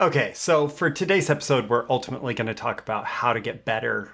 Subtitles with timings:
[0.00, 4.10] Okay, so for today's episode, we're ultimately going to talk about how to get better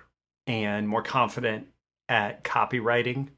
[0.48, 1.68] and more confident
[2.08, 3.28] at copywriting.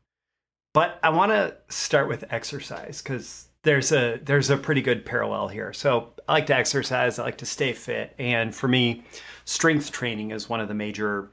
[0.72, 5.48] But I want to start with exercise because there's a there's a pretty good parallel
[5.48, 5.74] here.
[5.74, 9.04] So I like to exercise, I like to stay fit, and for me,
[9.44, 11.28] strength training is one of the major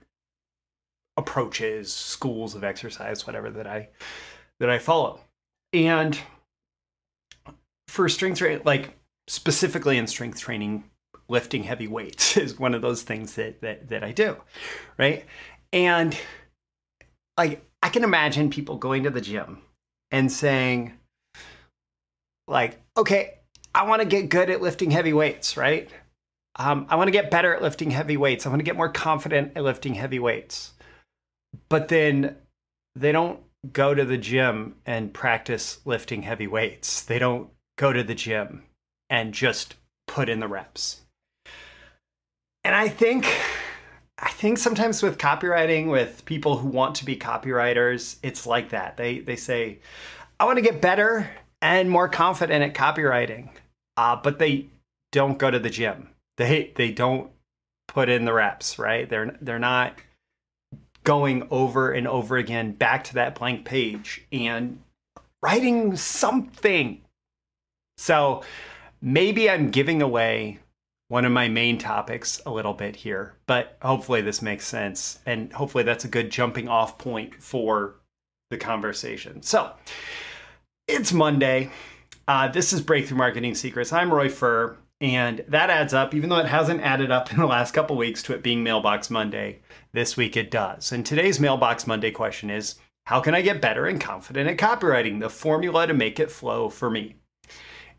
[1.16, 3.88] approaches, schools of exercise, whatever that I
[4.60, 5.22] that I follow.
[5.72, 6.20] And
[7.88, 8.98] for strength training, like
[9.28, 10.84] specifically in strength training,
[11.28, 14.38] lifting heavy weights is one of those things that that, that I do,
[14.98, 15.26] right?
[15.74, 16.18] And
[17.38, 19.62] like I can imagine people going to the gym
[20.12, 20.94] and saying,
[22.48, 23.40] like, okay,
[23.74, 25.90] I want to get good at lifting heavy weights, right?
[26.58, 28.46] Um, I want to get better at lifting heavy weights.
[28.46, 30.74] I want to get more confident at lifting heavy weights.
[31.70, 32.38] But then
[32.96, 37.02] they don't go to the gym and practice lifting heavy weights.
[37.02, 38.64] They don't go to the gym
[39.10, 39.76] and just
[40.08, 41.02] put in the reps.
[42.66, 43.28] And I think
[44.18, 48.98] I think sometimes with copywriting with people who want to be copywriters, it's like that.
[48.98, 49.78] They they say
[50.40, 51.30] I want to get better
[51.62, 53.50] and more confident at copywriting.
[53.98, 54.66] Uh, but they
[55.12, 56.10] don't go to the gym.
[56.38, 57.30] They they don't
[57.88, 59.08] put in the reps, right?
[59.08, 60.00] They're they're not
[61.04, 64.80] going over and over again back to that blank page and
[65.44, 67.02] writing something.
[68.00, 68.44] So
[69.04, 70.62] maybe I'm giving away
[71.08, 75.20] one of my main topics a little bit here, but hopefully this makes sense.
[75.26, 77.96] And hopefully that's a good jumping off point for
[78.50, 79.44] the conversation.
[79.44, 79.72] So
[80.88, 81.72] it's Monday.
[82.28, 83.94] Uh, this is Breakthrough Marketing Secrets.
[83.94, 87.46] I'm Roy Furr, and that adds up, even though it hasn't added up in the
[87.46, 89.60] last couple weeks to it being Mailbox Monday.
[89.94, 90.92] This week it does.
[90.92, 95.20] And today's Mailbox Monday question is How can I get better and confident at copywriting?
[95.20, 97.16] The formula to make it flow for me.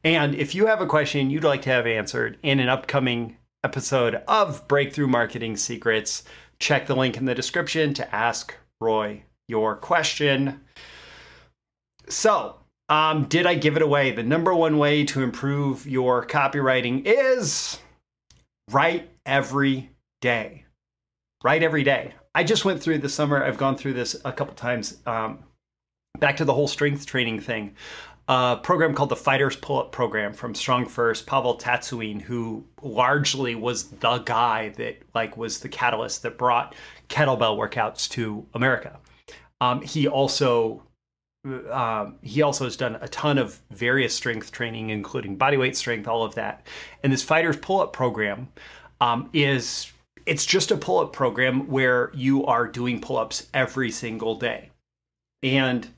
[0.07, 4.23] And if you have a question you'd like to have answered in an upcoming episode
[4.29, 6.23] of Breakthrough Marketing Secrets,
[6.61, 10.61] check the link in the description to ask Roy your question.
[12.09, 12.55] So,
[12.89, 14.13] um, did I give it away?
[14.13, 17.81] The number one way to improve your copywriting is
[18.71, 19.91] write every
[20.21, 20.67] day
[21.47, 22.13] write every day.
[22.35, 23.43] I just went through the summer.
[23.43, 24.99] I've gone through this a couple times.
[25.07, 25.39] Um,
[26.19, 27.77] back to the whole strength training thing.
[28.29, 33.55] A program called the Fighters Pull Up Program from Strong First, Pavel Tsatsouline, who largely
[33.55, 36.75] was the guy that like was the catalyst that brought
[37.09, 38.99] kettlebell workouts to America.
[39.61, 40.83] Um, he also
[41.71, 46.25] um, he also has done a ton of various strength training, including bodyweight strength, all
[46.25, 46.67] of that.
[47.05, 48.49] And this Fighters Pull Up Program
[49.01, 49.93] um, is
[50.27, 54.71] it's just a pull up program where you are doing pull ups every single day.
[55.43, 55.89] And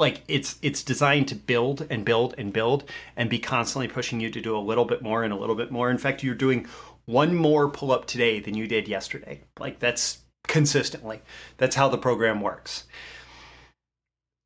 [0.00, 2.84] like it's it's designed to build and build and build
[3.16, 5.70] and be constantly pushing you to do a little bit more and a little bit
[5.70, 5.90] more.
[5.90, 6.66] In fact, you're doing
[7.04, 9.42] one more pull up today than you did yesterday.
[9.58, 10.18] Like that's
[10.48, 11.20] consistently.
[11.58, 12.84] That's how the program works.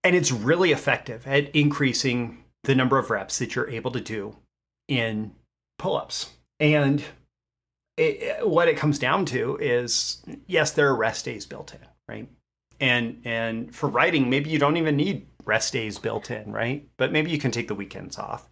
[0.03, 4.37] And it's really effective at increasing the number of reps that you're able to do
[4.89, 5.33] in
[5.79, 6.33] pull ups.
[6.61, 7.03] And
[7.97, 12.29] it, what it comes down to is yes, there are rest days built in, right?
[12.81, 16.87] And and for writing, maybe you don't even need rest days built in, right?
[16.97, 18.49] But maybe you can take the weekends off.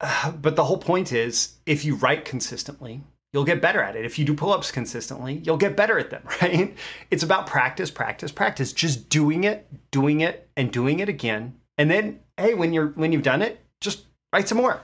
[0.00, 4.04] Uh, but the whole point is, if you write consistently, you'll get better at it.
[4.04, 6.74] If you do pull-ups consistently, you'll get better at them, right?
[7.10, 8.72] It's about practice, practice, practice.
[8.72, 11.58] Just doing it, doing it, and doing it again.
[11.78, 14.82] And then, hey, when you're when you've done it, just write some more.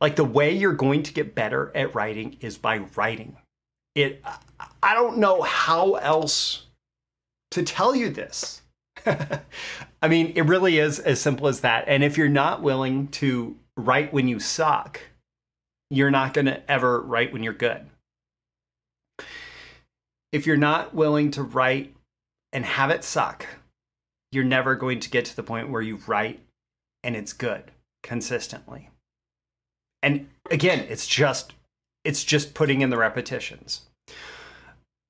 [0.00, 3.36] Like the way you're going to get better at writing is by writing.
[3.94, 4.24] It
[4.82, 6.66] I don't know how else
[7.52, 8.62] to tell you this.
[9.06, 11.84] I mean, it really is as simple as that.
[11.86, 15.00] And if you're not willing to write when you suck,
[15.90, 17.86] you're not going to ever write when you're good.
[20.32, 21.94] If you're not willing to write
[22.52, 23.46] and have it suck,
[24.32, 26.40] you're never going to get to the point where you write
[27.04, 27.70] and it's good
[28.02, 28.90] consistently
[30.02, 31.54] and again it's just
[32.04, 33.82] it's just putting in the repetitions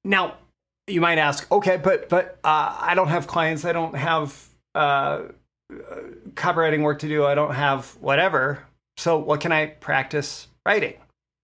[0.05, 0.37] now
[0.87, 5.23] you might ask okay but but uh, i don't have clients i don't have uh,
[6.35, 8.65] copywriting work to do i don't have whatever
[8.97, 10.95] so what can i practice writing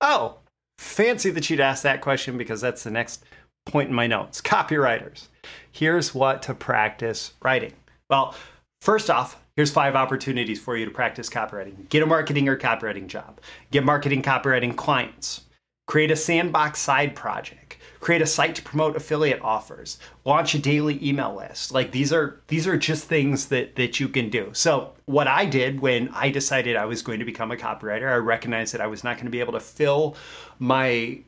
[0.01, 0.37] oh
[0.79, 3.25] fancy that you'd ask that question because that's the next
[3.67, 5.29] point in my notes copywriters
[5.73, 7.73] here's what to practice writing
[8.09, 8.35] well
[8.81, 11.87] first off Here's five opportunities for you to practice copywriting.
[11.91, 13.43] Get a marketing or copywriting job.
[13.71, 15.43] Get marketing copywriting clients.
[15.87, 17.77] Create a sandbox side project.
[18.01, 21.73] Create a site to promote affiliate offers, launch a daily email list.
[21.73, 24.51] Like these are these are just things that that you can do.
[24.53, 28.17] So what I did when I decided I was going to become a copywriter, I
[28.17, 30.17] recognized that I was not going to be able to fill
[30.59, 31.21] my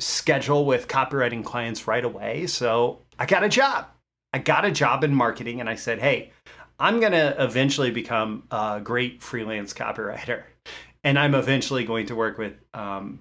[0.00, 2.46] schedule with copywriting clients right away.
[2.46, 3.86] So I got a job.
[4.32, 6.32] I got a job in marketing and I said, "Hey,
[6.80, 10.44] I'm going to eventually become a great freelance copywriter."
[11.04, 13.20] And I'm eventually going to work with um,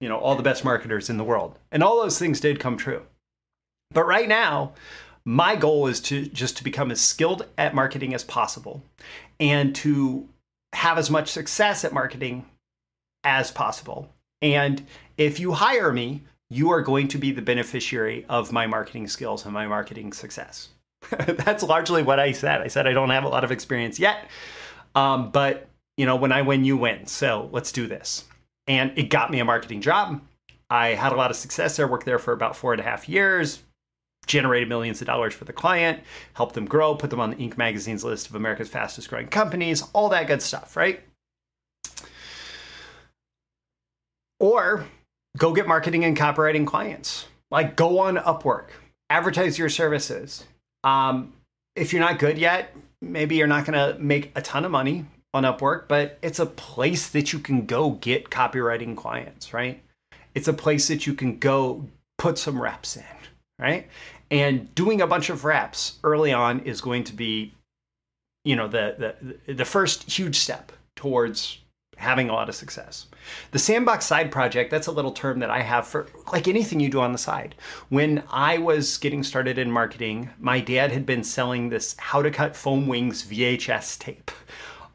[0.00, 1.58] you know, all the best marketers in the world.
[1.70, 3.02] And all those things did come true.
[3.92, 4.72] But right now,
[5.24, 8.82] my goal is to just to become as skilled at marketing as possible
[9.38, 10.28] and to
[10.72, 12.46] have as much success at marketing
[13.24, 14.08] as possible.
[14.40, 14.86] And
[15.18, 19.44] if you hire me, you are going to be the beneficiary of my marketing skills
[19.44, 20.70] and my marketing success.
[21.10, 22.60] That's largely what I said.
[22.60, 24.28] I said I don't have a lot of experience yet,
[24.94, 27.06] um, but you know, when I win, you win.
[27.06, 28.24] So let's do this
[28.70, 30.22] and it got me a marketing job.
[30.70, 33.08] I had a lot of success there, worked there for about four and a half
[33.08, 33.64] years,
[34.28, 35.98] generated millions of dollars for the client,
[36.34, 37.56] helped them grow, put them on the Inc.
[37.56, 41.00] magazine's list of America's fastest growing companies, all that good stuff, right?
[44.38, 44.86] Or
[45.36, 47.26] go get marketing and copywriting clients.
[47.50, 48.68] Like go on Upwork,
[49.10, 50.44] advertise your services.
[50.84, 51.32] Um,
[51.74, 52.72] if you're not good yet,
[53.02, 56.46] maybe you're not going to make a ton of money on Upwork, but it's a
[56.46, 59.82] place that you can go get copywriting clients, right?
[60.34, 61.86] It's a place that you can go
[62.18, 63.04] put some reps in,
[63.58, 63.88] right?
[64.30, 67.52] And doing a bunch of reps early on is going to be,
[68.44, 69.16] you know, the
[69.46, 71.58] the the first huge step towards
[71.96, 73.06] having a lot of success.
[73.50, 76.88] The sandbox side project, that's a little term that I have for like anything you
[76.88, 77.54] do on the side.
[77.90, 82.30] When I was getting started in marketing, my dad had been selling this how to
[82.30, 84.30] cut foam wings VHS tape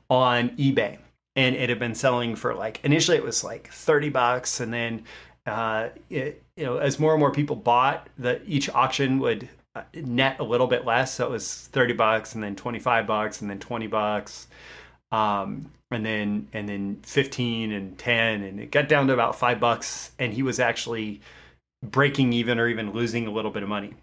[0.10, 0.98] on eBay
[1.36, 5.04] and it had been selling for like initially it was like 30 bucks and then
[5.46, 9.84] uh, it, you know as more and more people bought that each auction would uh,
[9.94, 13.50] net a little bit less so it was 30 bucks and then 25 bucks and
[13.50, 14.48] then 20 bucks
[15.12, 19.60] um, and then and then 15 and 10 and it got down to about 5
[19.60, 21.22] bucks and he was actually
[21.84, 23.94] breaking even or even losing a little bit of money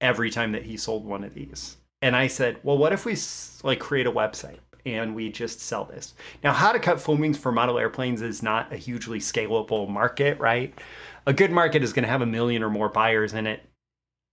[0.00, 1.76] every time that he sold one of these.
[2.02, 3.16] And i said well what if we
[3.62, 6.14] like create a website and we just sell this.
[6.42, 10.38] Now, how to cut foam wings for model airplanes is not a hugely scalable market,
[10.38, 10.78] right?
[11.26, 13.62] A good market is going to have a million or more buyers in it.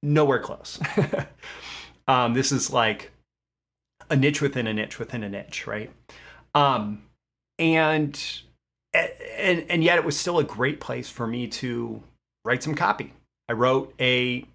[0.03, 0.80] Nowhere close.
[2.07, 3.12] um, this is like
[4.09, 5.92] a niche within a niche within a niche, right?
[6.54, 7.04] Um,
[7.57, 8.19] and
[8.94, 12.01] and and yet it was still a great place for me to
[12.44, 13.13] write some copy.
[13.47, 14.45] I wrote a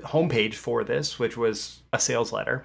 [0.00, 2.64] homepage for this, which was a sales letter,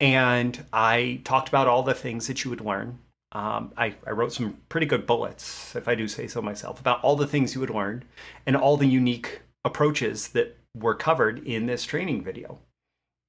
[0.00, 2.98] and I talked about all the things that you would learn.
[3.32, 7.00] Um, I, I, wrote some pretty good bullets, if I do say so myself, about
[7.04, 8.02] all the things you would learn
[8.44, 12.58] and all the unique approaches that were covered in this training video.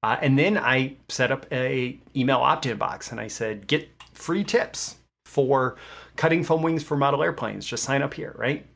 [0.02, 4.42] Uh, and then I set up a email opt-in box and I said, get free
[4.42, 5.76] tips for
[6.16, 7.64] cutting foam wings for model airplanes.
[7.64, 8.66] Just sign up here, right?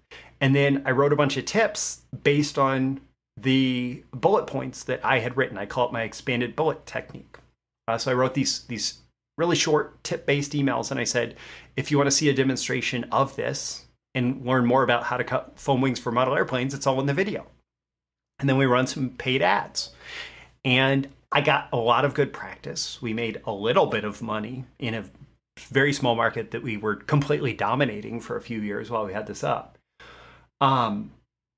[0.41, 3.01] And then I wrote a bunch of tips based on
[3.37, 5.59] the bullet points that I had written.
[5.59, 7.39] I call it my expanded bullet technique.
[7.89, 8.99] Uh, so I wrote these these
[9.39, 11.37] really short tip based emails, and I said,
[11.77, 15.25] if you want to see a demonstration of this and learn more about how to
[15.25, 17.47] cut foam wings for model airplanes, it's all in the video.
[18.39, 19.91] And then we run some paid ads,
[20.65, 23.01] and I got a lot of good practice.
[23.03, 25.05] We made a little bit of money in a
[25.59, 29.27] very small market that we were completely dominating for a few years while we had
[29.27, 29.79] this up.
[30.61, 31.13] Um,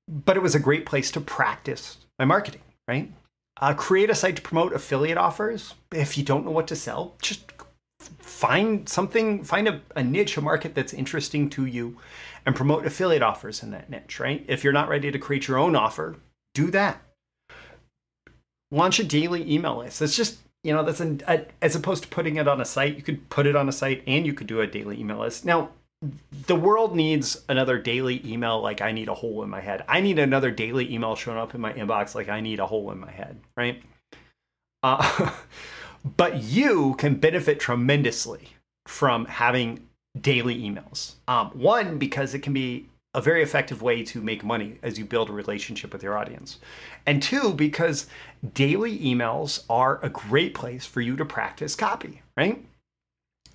[0.07, 3.11] but it was a great place to practice my marketing, right?
[3.59, 5.73] Uh, create a site to promote affiliate offers.
[5.91, 7.51] If you don't know what to sell, just
[7.99, 11.97] find something, find a, a, niche, a market that's interesting to you,
[12.45, 14.45] and promote affiliate offers in that niche, right?
[14.47, 16.15] If you're not ready to create your own offer,
[16.53, 17.01] do that.
[18.71, 20.01] Launch a daily email list.
[20.01, 22.95] It's just, you know, that's an, a, as opposed to putting it on a site,
[22.95, 25.43] you could put it on a site and you could do a daily email list.
[25.43, 25.71] Now,
[26.47, 29.83] the world needs another daily email like I need a hole in my head.
[29.87, 32.91] I need another daily email showing up in my inbox like I need a hole
[32.91, 33.81] in my head, right?
[34.81, 35.31] Uh,
[36.17, 38.49] but you can benefit tremendously
[38.87, 39.87] from having
[40.19, 41.15] daily emails.
[41.27, 45.03] Um, one, because it can be a very effective way to make money as you
[45.03, 46.59] build a relationship with your audience.
[47.05, 48.07] And two, because
[48.53, 52.63] daily emails are a great place for you to practice copy, right?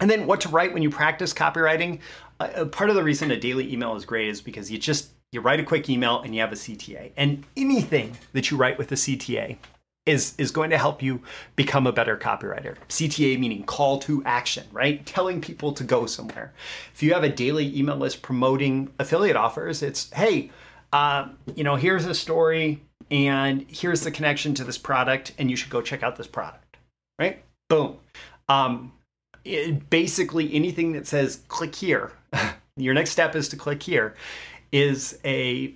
[0.01, 2.01] And then what to write when you practice copywriting.
[2.41, 5.41] Uh, part of the reason a daily email is great is because you just you
[5.41, 7.13] write a quick email and you have a CTA.
[7.17, 9.57] And anything that you write with a CTA
[10.07, 11.23] is is going to help you
[11.57, 12.77] become a better copywriter.
[12.89, 15.05] CTA meaning call to action, right?
[15.07, 16.53] Telling people to go somewhere.
[16.93, 20.51] If you have a daily email list promoting affiliate offers, it's hey,
[20.93, 25.57] uh, you know, here's a story and here's the connection to this product, and you
[25.57, 26.77] should go check out this product.
[27.19, 27.43] Right?
[27.69, 27.99] Boom.
[28.49, 28.93] Um,
[29.45, 32.13] it, basically, anything that says click here,
[32.77, 34.15] your next step is to click here,
[34.73, 35.75] is a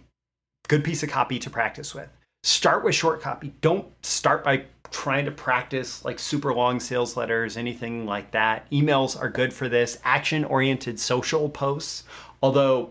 [0.68, 2.08] good piece of copy to practice with.
[2.44, 3.52] Start with short copy.
[3.60, 8.70] Don't start by trying to practice like super long sales letters, anything like that.
[8.70, 9.98] Emails are good for this.
[10.04, 12.04] Action oriented social posts,
[12.42, 12.90] although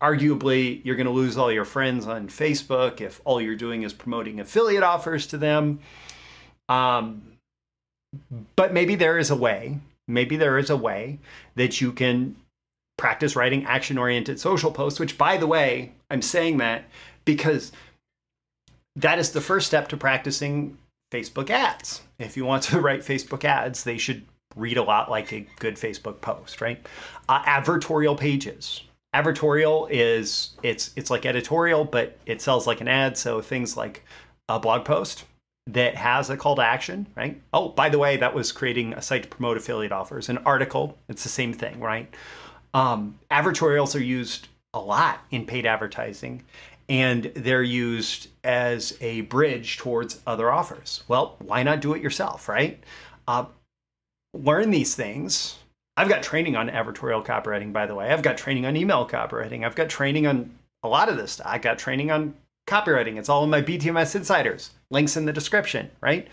[0.00, 3.92] arguably you're going to lose all your friends on Facebook if all you're doing is
[3.92, 5.80] promoting affiliate offers to them.
[6.68, 7.22] Um,
[8.56, 11.20] but maybe there is a way, maybe there is a way
[11.54, 12.34] that you can
[12.96, 16.84] practice writing action oriented social posts, which, by the way, I'm saying that
[17.24, 17.70] because
[18.96, 20.76] that is the first step to practicing
[21.12, 22.02] Facebook ads.
[22.18, 24.24] If you want to write Facebook ads, they should
[24.56, 26.84] read a lot like a good Facebook post, right?
[27.28, 28.82] Uh, advertorial pages.
[29.14, 33.16] Advertorial is it's it's like editorial, but it sells like an ad.
[33.16, 34.04] So things like
[34.48, 35.24] a blog post
[35.68, 37.40] that has a call to action, right?
[37.52, 40.28] Oh, by the way, that was creating a site to promote affiliate offers.
[40.30, 42.12] An article, it's the same thing, right?
[42.72, 46.42] Um, advertorials are used a lot in paid advertising,
[46.88, 51.04] and they're used as a bridge towards other offers.
[51.06, 52.82] Well, why not do it yourself, right?
[53.26, 53.44] Uh,
[54.32, 55.58] learn these things.
[55.98, 58.08] I've got training on advertorial copywriting, by the way.
[58.08, 59.66] I've got training on email copywriting.
[59.66, 60.50] I've got training on
[60.82, 61.46] a lot of this stuff.
[61.46, 62.34] I got training on
[62.68, 63.18] copywriting.
[63.18, 64.70] It's all in my BTMS Insiders.
[64.90, 66.28] Links in the description, right?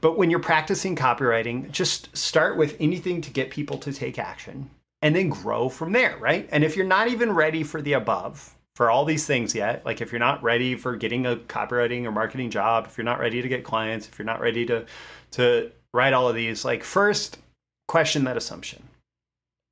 [0.00, 4.70] But when you're practicing copywriting, just start with anything to get people to take action
[5.02, 6.48] and then grow from there, right?
[6.52, 10.00] And if you're not even ready for the above, for all these things yet, like
[10.00, 13.40] if you're not ready for getting a copywriting or marketing job, if you're not ready
[13.40, 14.84] to get clients, if you're not ready to
[15.32, 17.38] to write all of these, like first
[17.86, 18.82] question that assumption.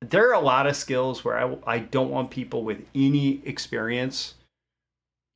[0.01, 4.35] There are a lot of skills where I, I don't want people with any experience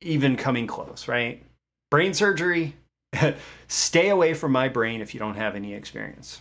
[0.00, 1.42] even coming close, right?
[1.90, 2.74] Brain surgery,
[3.68, 6.40] stay away from my brain if you don't have any experience.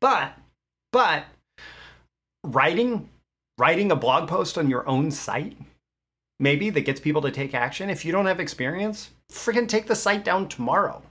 [0.00, 0.36] But,
[0.92, 1.24] but
[2.44, 3.08] writing,
[3.58, 5.56] writing a blog post on your own site,
[6.38, 7.90] maybe that gets people to take action.
[7.90, 11.02] If you don't have experience, freaking take the site down tomorrow,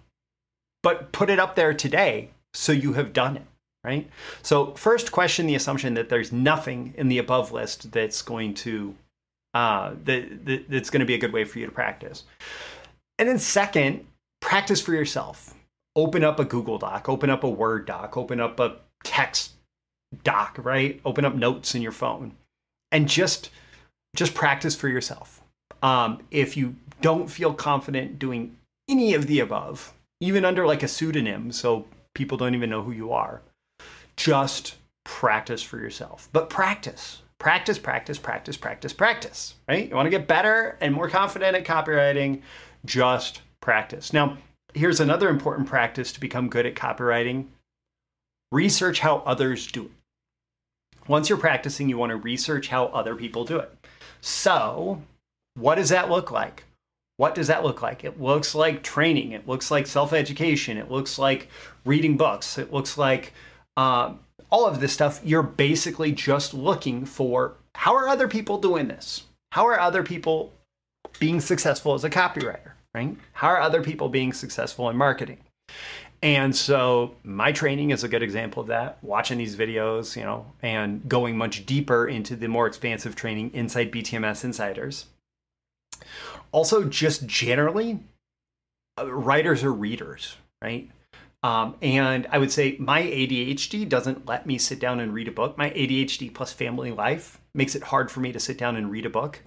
[0.83, 3.45] but put it up there today so you have done it
[3.83, 4.09] right?
[4.41, 8.95] So first question the assumption that there's nothing in the above list that's going to
[9.53, 12.23] uh, that, that that's going to be a good way for you to practice.
[13.17, 14.05] And then second,
[14.41, 15.55] practice for yourself.
[15.95, 19.53] Open up a Google Doc, open up a Word doc, open up a text
[20.23, 21.01] doc, right?
[21.03, 22.33] Open up notes in your phone
[22.91, 23.49] and just
[24.15, 25.41] just practice for yourself.
[25.83, 28.55] Um, if you don't feel confident doing
[28.87, 32.91] any of the above, even under like a pseudonym, so people don't even know who
[32.91, 33.41] you are,
[34.17, 34.75] just
[35.05, 36.27] practice for yourself.
[36.33, 39.89] But practice, practice, practice, practice, practice, practice, right?
[39.89, 42.41] You want to get better and more confident at copywriting,
[42.85, 44.13] just practice.
[44.13, 44.37] Now,
[44.73, 47.47] here's another important practice to become good at copywriting
[48.51, 49.91] research how others do it.
[51.07, 53.71] Once you're practicing, you want to research how other people do it.
[54.21, 55.01] So,
[55.55, 56.65] what does that look like?
[57.17, 58.03] What does that look like?
[58.03, 59.31] It looks like training.
[59.31, 60.77] It looks like self education.
[60.77, 61.49] It looks like
[61.85, 62.57] reading books.
[62.57, 63.33] It looks like
[63.79, 64.19] um,
[64.49, 69.23] all of this stuff, you're basically just looking for how are other people doing this?
[69.53, 70.51] How are other people
[71.19, 73.15] being successful as a copywriter, right?
[73.31, 75.37] How are other people being successful in marketing?
[76.21, 80.45] And so my training is a good example of that, watching these videos, you know,
[80.61, 85.05] and going much deeper into the more expansive training inside BTMS Insiders.
[86.51, 87.99] Also, just generally,
[88.99, 90.89] uh, writers are readers, right?
[91.41, 95.31] Um, and I would say my ADHD doesn't let me sit down and read a
[95.31, 95.57] book.
[95.57, 99.05] My ADHD plus family life makes it hard for me to sit down and read
[99.05, 99.41] a book.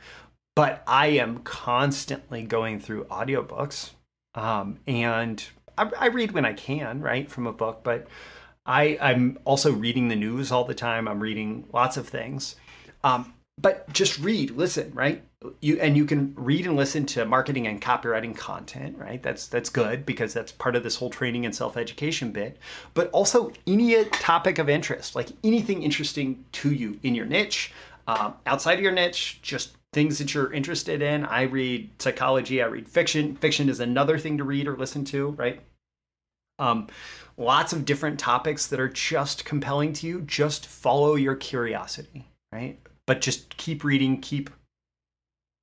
[0.54, 3.90] But I am constantly going through audiobooks.
[4.34, 5.44] Um, and
[5.76, 7.82] I, I, read when I can, right, from a book.
[7.84, 8.06] But
[8.64, 11.08] I, I'm also reading the news all the time.
[11.08, 12.56] I'm reading lots of things.
[13.04, 15.22] Um, but just read, listen, right?
[15.60, 19.22] You and you can read and listen to marketing and copywriting content, right?
[19.22, 22.58] That's that's good because that's part of this whole training and self-education bit.
[22.94, 27.72] But also any topic of interest, like anything interesting to you in your niche,
[28.06, 31.24] um, outside of your niche, just things that you're interested in.
[31.24, 33.36] I read psychology, I read fiction.
[33.36, 35.60] Fiction is another thing to read or listen to, right?
[36.58, 36.88] Um,
[37.36, 40.20] lots of different topics that are just compelling to you.
[40.22, 42.78] Just follow your curiosity, right?
[43.06, 44.50] But just keep reading, keep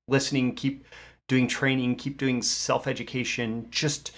[0.07, 0.85] listening, keep
[1.27, 4.11] doing training, keep doing self-education, just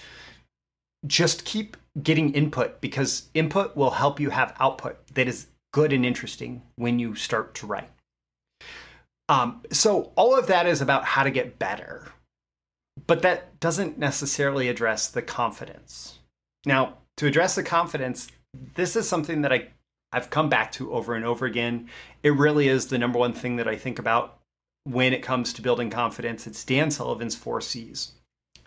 [1.06, 6.06] just keep getting input because input will help you have output that is good and
[6.06, 7.90] interesting when you start to write.
[9.28, 12.12] Um, so all of that is about how to get better.
[13.06, 16.18] but that doesn't necessarily address the confidence.
[16.66, 18.28] Now, to address the confidence,
[18.74, 19.68] this is something that I
[20.12, 21.88] I've come back to over and over again.
[22.22, 24.38] It really is the number one thing that I think about
[24.84, 26.46] when it comes to building confidence.
[26.46, 28.12] It's Dan Sullivan's 4 Cs.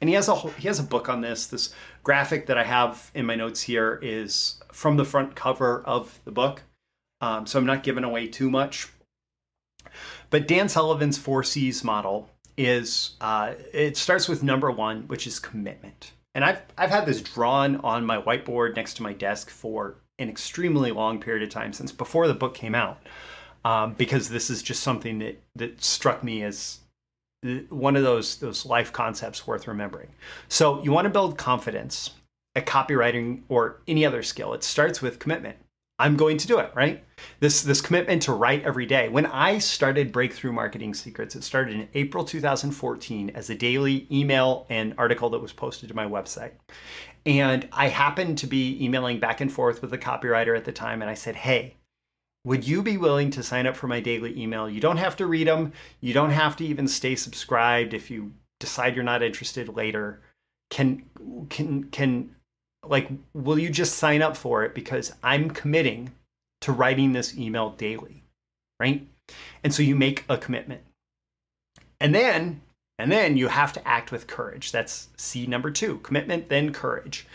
[0.01, 1.47] And he has a he has a book on this.
[1.47, 1.73] This
[2.03, 6.31] graphic that I have in my notes here is from the front cover of the
[6.31, 6.63] book.
[7.21, 8.89] Um, so I'm not giving away too much.
[10.29, 15.39] But Dan Sullivan's 4 Cs model is uh, it starts with number one, which is
[15.39, 16.11] commitment.
[16.33, 20.29] And I've I've had this drawn on my whiteboard next to my desk for an
[20.29, 23.01] extremely long period of time since before the book came out,
[23.63, 26.79] um, because this is just something that that struck me as
[27.69, 30.09] one of those those life concepts worth remembering.
[30.47, 32.11] So you want to build confidence
[32.55, 34.53] at copywriting or any other skill.
[34.53, 35.57] It starts with commitment.
[35.97, 37.03] I'm going to do it, right?
[37.39, 39.07] This this commitment to write every day.
[39.07, 44.65] When I started Breakthrough Marketing Secrets, it started in April 2014 as a daily email
[44.69, 46.51] and article that was posted to my website.
[47.25, 51.01] And I happened to be emailing back and forth with the copywriter at the time
[51.01, 51.75] and I said, "Hey,
[52.43, 54.69] would you be willing to sign up for my daily email?
[54.69, 55.73] You don't have to read them.
[56.01, 60.21] You don't have to even stay subscribed if you decide you're not interested later.
[60.69, 61.03] Can
[61.49, 62.35] can can
[62.89, 66.11] like will you just sign up for it because i'm committing
[66.61, 68.23] to writing this email daily
[68.79, 69.07] right
[69.63, 70.81] and so you make a commitment
[71.99, 72.61] and then
[72.97, 74.71] and then you have to act with courage.
[74.71, 77.27] That's c number two commitment then courage.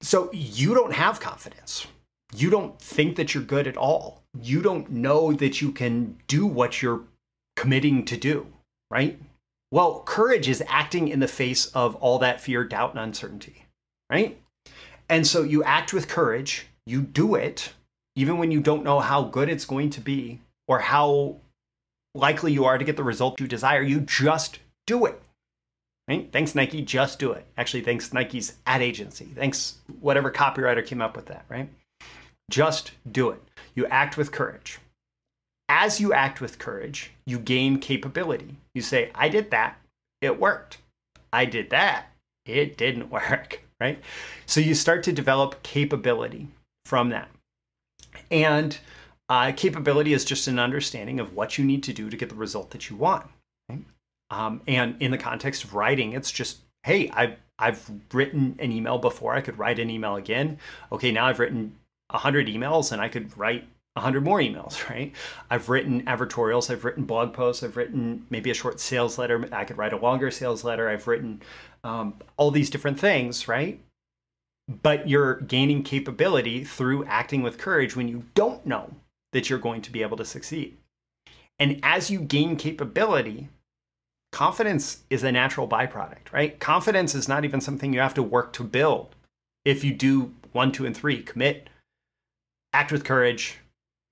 [0.00, 1.86] So you don't have confidence.
[2.34, 4.22] You don't think that you're good at all.
[4.40, 7.02] You don't know that you can do what you're
[7.56, 8.46] committing to do
[8.90, 9.18] right?
[9.70, 13.64] Well courage is acting in the face of all that fear doubt and uncertainty
[14.10, 14.38] right?
[15.08, 17.72] And so you act with courage, you do it,
[18.14, 21.36] even when you don't know how good it's going to be or how
[22.14, 23.82] likely you are to get the result you desire.
[23.82, 25.20] You just do it.
[26.08, 26.28] Right?
[26.32, 26.82] Thanks, Nike.
[26.82, 27.46] Just do it.
[27.56, 29.26] Actually, thanks, Nike's ad agency.
[29.26, 31.68] Thanks, whatever copywriter came up with that, right?
[32.50, 33.42] Just do it.
[33.74, 34.78] You act with courage.
[35.68, 38.56] As you act with courage, you gain capability.
[38.74, 39.78] You say, I did that.
[40.20, 40.78] It worked.
[41.32, 42.06] I did that.
[42.44, 43.98] It didn't work right?
[44.46, 46.46] So you start to develop capability
[46.84, 47.28] from that.
[48.30, 48.78] And
[49.28, 52.34] uh, capability is just an understanding of what you need to do to get the
[52.34, 53.26] result that you want.
[53.68, 53.84] Right?
[54.30, 58.98] Um, and in the context of writing, it's just, hey, I've, I've written an email
[58.98, 59.34] before.
[59.34, 60.58] I could write an email again.
[60.90, 61.76] Okay, now I've written
[62.10, 65.12] 100 emails and I could write 100 more emails, right?
[65.50, 69.48] I've written advertorials, I've written blog posts, I've written maybe a short sales letter.
[69.52, 70.88] I could write a longer sales letter.
[70.88, 71.42] I've written
[71.84, 73.80] um, all these different things, right?
[74.82, 78.90] But you're gaining capability through acting with courage when you don't know
[79.32, 80.76] that you're going to be able to succeed.
[81.58, 83.48] And as you gain capability,
[84.30, 86.58] confidence is a natural byproduct, right?
[86.58, 89.14] Confidence is not even something you have to work to build.
[89.64, 91.68] If you do one, two, and three, commit,
[92.72, 93.58] act with courage,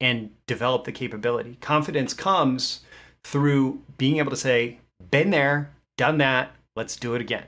[0.00, 1.58] and develop the capability.
[1.60, 2.80] Confidence comes
[3.24, 4.78] through being able to say,
[5.10, 7.44] been there, done that, let's do it again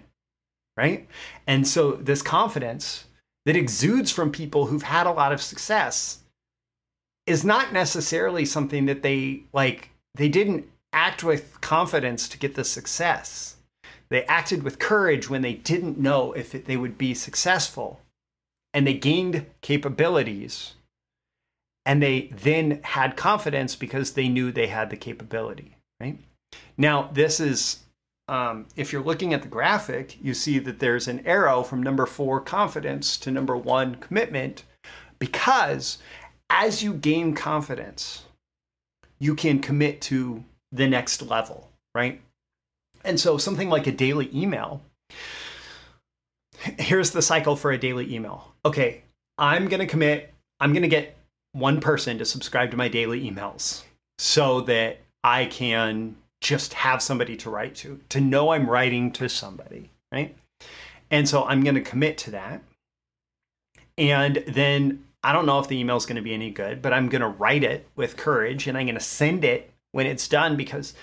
[0.76, 1.06] right?
[1.46, 3.04] And so this confidence
[3.46, 6.21] that exudes from people who've had a lot of success
[7.26, 12.64] is not necessarily something that they like they didn't act with confidence to get the
[12.64, 13.56] success.
[14.10, 18.00] They acted with courage when they didn't know if they would be successful.
[18.74, 20.74] And they gained capabilities.
[21.86, 26.18] And they then had confidence because they knew they had the capability, right?
[26.76, 27.80] Now, this is
[28.28, 32.06] um, if you're looking at the graphic, you see that there's an arrow from number
[32.06, 34.64] four, confidence, to number one, commitment,
[35.18, 35.98] because
[36.50, 38.24] as you gain confidence,
[39.18, 42.20] you can commit to the next level, right?
[43.04, 44.82] And so something like a daily email,
[46.78, 48.52] here's the cycle for a daily email.
[48.64, 49.02] Okay,
[49.38, 51.16] I'm going to commit, I'm going to get
[51.52, 53.82] one person to subscribe to my daily emails
[54.18, 59.28] so that I can just have somebody to write to, to know I'm writing to
[59.28, 60.36] somebody, right?
[61.10, 62.62] And so I'm going to commit to that.
[63.98, 66.92] And then I don't know if the email is going to be any good, but
[66.92, 70.26] I'm going to write it with courage and I'm going to send it when it's
[70.26, 70.94] done because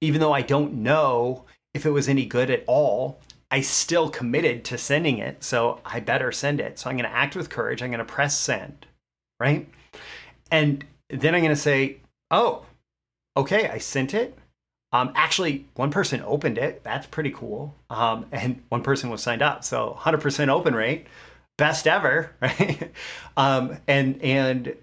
[0.00, 4.64] even though I don't know if it was any good at all, I still committed
[4.66, 5.42] to sending it.
[5.42, 6.78] So I better send it.
[6.78, 7.82] So I'm going to act with courage.
[7.82, 8.86] I'm going to press send,
[9.40, 9.68] right?
[10.50, 11.98] And then I'm going to say,
[12.30, 12.64] oh,
[13.36, 14.36] okay, I sent it.
[14.92, 16.82] Um, actually, one person opened it.
[16.82, 17.74] That's pretty cool.
[17.90, 19.64] Um, and one person was signed up.
[19.64, 21.06] So 100% open rate,
[21.58, 22.90] best ever, right?
[23.36, 24.74] um, and and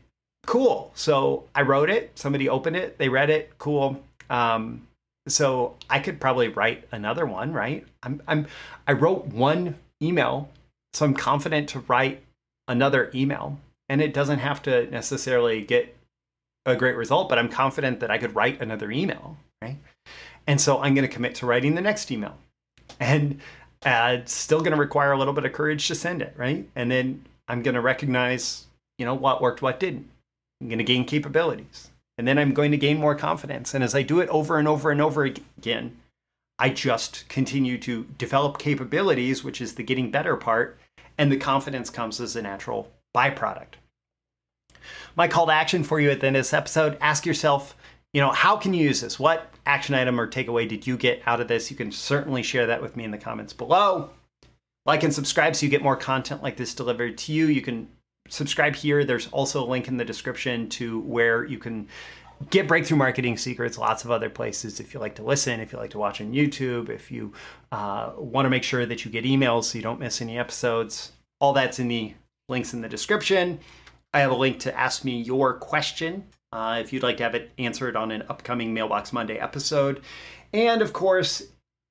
[0.46, 0.92] cool.
[0.94, 2.12] So I wrote it.
[2.16, 3.00] Somebody opened it.
[3.00, 3.58] They read it.
[3.58, 4.00] Cool.
[4.30, 4.88] Um,
[5.28, 7.84] So I could probably write another one, right?
[8.04, 8.46] I'm, I'm,
[8.88, 10.50] I wrote one email,
[10.94, 12.22] so I'm confident to write
[12.68, 13.58] another email.
[13.90, 15.96] And it doesn't have to necessarily get
[16.68, 19.78] a great result, but I'm confident that I could write another email, right?
[20.46, 22.36] And so I'm going to commit to writing the next email.
[23.00, 23.40] And
[23.86, 26.68] uh, it's still going to require a little bit of courage to send it, right?
[26.76, 28.66] And then I'm going to recognize,
[28.98, 30.10] you know, what worked, what didn't.
[30.60, 31.92] I'm going to gain capabilities.
[32.18, 33.74] And then I'm going to gain more confidence.
[33.74, 35.98] And as I do it over and over and over again,
[36.58, 40.78] I just continue to develop capabilities, which is the getting better part.
[41.18, 43.76] And the confidence comes as a natural byproduct.
[45.16, 47.76] My call to action for you at the end of this episode ask yourself,
[48.16, 49.20] you know, how can you use this?
[49.20, 51.70] What action item or takeaway did you get out of this?
[51.70, 54.10] You can certainly share that with me in the comments below.
[54.86, 57.48] Like and subscribe so you get more content like this delivered to you.
[57.48, 57.90] You can
[58.30, 59.04] subscribe here.
[59.04, 61.90] There's also a link in the description to where you can
[62.52, 65.80] get breakthrough marketing secrets lots of other places if you like to listen if you
[65.80, 67.32] like to watch on youtube if you
[67.72, 71.14] uh, want to make sure that you get emails so you don't miss any episodes
[71.40, 72.14] all that's in the
[72.50, 73.58] links in the description
[74.14, 77.36] i have a link to ask me your question uh, if you'd like to have
[77.36, 80.02] it answered on an upcoming mailbox monday episode
[80.54, 81.44] and of course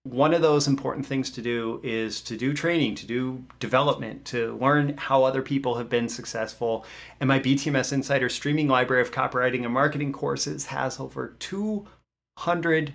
[0.04, 4.56] one of those important things to do is to do training, to do development, to
[4.58, 6.84] learn how other people have been successful.
[7.20, 12.92] And my BTMS Insider streaming library of copywriting and marketing courses has over 200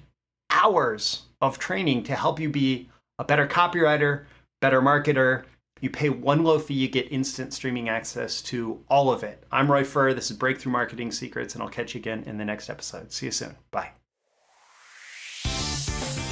[0.52, 4.26] hours of training to help you be a better copywriter,
[4.62, 5.46] better marketer.
[5.82, 9.44] You pay one low fee, you get instant streaming access to all of it.
[9.52, 10.14] I'm Roy Furr.
[10.14, 13.14] This is Breakthrough Marketing Secrets, and I'll catch you again in the next episode.
[13.14, 13.56] See you soon.
[13.72, 13.92] Bye.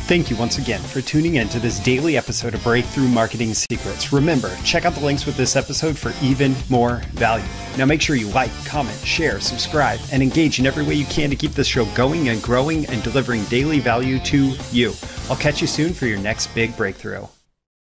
[0.08, 4.14] Thank you once again for tuning in to this daily episode of Breakthrough Marketing Secrets.
[4.14, 7.46] Remember, check out the links with this episode for even more value.
[7.78, 11.30] Now make sure you like, comment, share, subscribe, and engage in every way you can
[11.30, 14.94] to keep this show going and growing and delivering daily value to you.
[15.30, 17.28] I'll catch you soon for your next big breakthrough.